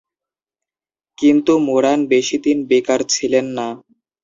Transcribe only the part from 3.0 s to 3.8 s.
ছিলেন না।